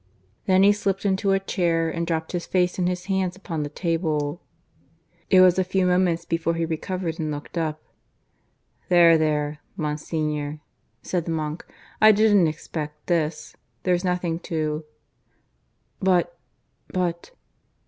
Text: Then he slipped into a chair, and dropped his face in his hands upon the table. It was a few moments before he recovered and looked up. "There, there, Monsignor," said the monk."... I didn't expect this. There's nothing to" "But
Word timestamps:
Then 0.47 0.63
he 0.63 0.71
slipped 0.71 1.05
into 1.05 1.29
a 1.31 1.39
chair, 1.39 1.87
and 1.87 2.07
dropped 2.07 2.31
his 2.31 2.47
face 2.47 2.79
in 2.79 2.87
his 2.87 3.05
hands 3.05 3.35
upon 3.35 3.61
the 3.61 3.69
table. 3.69 4.41
It 5.29 5.41
was 5.41 5.59
a 5.59 5.63
few 5.63 5.85
moments 5.85 6.25
before 6.25 6.55
he 6.55 6.65
recovered 6.65 7.19
and 7.19 7.29
looked 7.29 7.55
up. 7.55 7.79
"There, 8.89 9.15
there, 9.15 9.59
Monsignor," 9.77 10.59
said 11.03 11.25
the 11.25 11.29
monk."... 11.31 11.63
I 12.01 12.11
didn't 12.11 12.47
expect 12.47 13.05
this. 13.05 13.55
There's 13.83 14.03
nothing 14.03 14.39
to" 14.49 14.85
"But 16.01 16.35